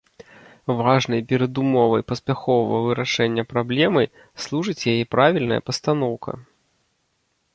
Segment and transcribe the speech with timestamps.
[0.77, 4.03] Важнай перадумовай паспяховага вырашэння праблемы
[4.45, 6.31] служыць яе правільная пастаноўка.